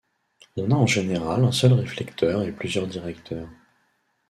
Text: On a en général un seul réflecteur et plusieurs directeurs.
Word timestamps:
On 0.57 0.71
a 0.71 0.73
en 0.73 0.87
général 0.87 1.43
un 1.45 1.51
seul 1.51 1.73
réflecteur 1.73 2.41
et 2.41 2.51
plusieurs 2.51 2.87
directeurs. 2.87 3.47